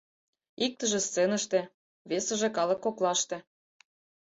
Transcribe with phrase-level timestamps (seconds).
[0.65, 1.59] Иктыже— сценыште,
[2.09, 3.37] весыже— калык коклаште.